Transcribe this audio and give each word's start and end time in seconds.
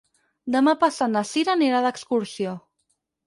Demà 0.55 0.71
passat 0.83 1.11
na 1.17 1.23
Sira 1.33 1.53
anirà 1.55 1.83
d'excursió. 1.87 2.57